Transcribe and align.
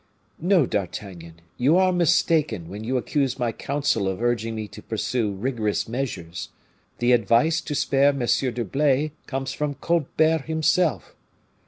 "No, 0.39 0.65
D'Artagnan, 0.65 1.41
you 1.59 1.77
are 1.77 1.93
mistaken 1.93 2.69
when 2.69 2.83
you 2.83 2.97
accuse 2.97 3.37
my 3.37 3.51
council 3.51 4.07
of 4.07 4.19
urging 4.19 4.55
me 4.55 4.67
to 4.69 4.81
pursue 4.81 5.29
rigorous 5.31 5.87
measures. 5.87 6.49
The 6.97 7.11
advice 7.11 7.61
to 7.61 7.75
spare 7.75 8.07
M. 8.09 8.17
d'Herblay 8.25 9.11
comes 9.27 9.53
from 9.53 9.75
Colbert 9.75 10.45
himself." 10.47 11.13